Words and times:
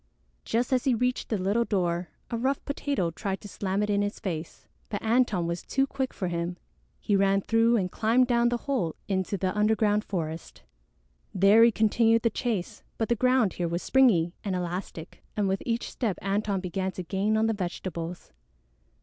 Just 0.45 0.73
as 0.73 0.85
he 0.85 0.95
reached 0.95 1.29
the 1.29 1.37
little 1.37 1.63
door, 1.63 2.09
a 2.31 2.35
rough 2.35 2.65
Potato 2.65 3.11
tried 3.11 3.39
to 3.41 3.47
slam 3.47 3.83
it 3.83 3.89
in 3.91 4.01
his 4.01 4.19
face. 4.19 4.65
But 4.89 5.03
Antone 5.03 5.45
was 5.45 5.61
too 5.61 5.85
quick 5.85 6.11
for 6.11 6.27
him. 6.27 6.57
He 6.99 7.15
ran 7.15 7.41
through 7.41 7.77
and 7.77 7.91
climbed 7.91 8.25
down 8.25 8.49
the 8.49 8.57
hole 8.65 8.95
into 9.07 9.37
the 9.37 9.55
underground 9.55 10.03
forest. 10.03 10.63
There 11.35 11.63
he 11.63 11.71
continued 11.71 12.23
the 12.23 12.31
chase, 12.31 12.81
but 12.97 13.09
the 13.09 13.15
ground 13.15 13.53
here 13.53 13.67
was 13.67 13.83
springy 13.83 14.33
and 14.43 14.55
elastic, 14.55 15.21
and 15.37 15.47
with 15.47 15.61
each 15.67 15.91
step 15.91 16.17
Antone 16.23 16.61
began 16.61 16.91
to 16.93 17.03
gain 17.03 17.37
on 17.37 17.45
the 17.45 17.53
vegetables. 17.53 18.31